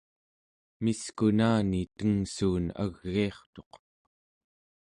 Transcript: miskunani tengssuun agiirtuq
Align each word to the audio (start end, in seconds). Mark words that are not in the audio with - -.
miskunani 0.83 1.81
tengssuun 1.97 2.65
agiirtuq 2.83 3.71